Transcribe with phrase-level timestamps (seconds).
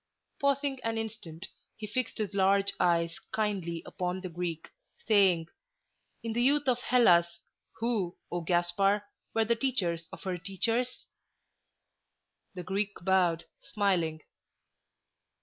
[0.39, 1.45] Pausing an instant,
[1.77, 4.71] he fixed his large eves kindly upon the Greek,
[5.07, 5.45] saying,
[6.23, 7.37] "In the youth of Hellas,
[7.73, 9.03] who, O Gaspar,
[9.35, 11.05] were the teachers of her teachers?"
[12.55, 14.21] The Greek bowed, smiling.